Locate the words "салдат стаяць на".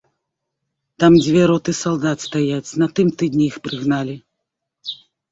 1.81-2.87